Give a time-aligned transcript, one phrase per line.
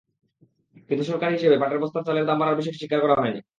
[0.89, 3.41] কিন্তু সরকারি হিসাবে, পাটের বস্তার চালের দাম বাড়ার বিষয়টি স্বীকার করা হয়নি।